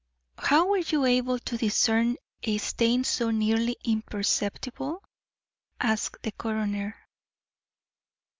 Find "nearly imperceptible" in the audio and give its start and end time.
3.29-5.03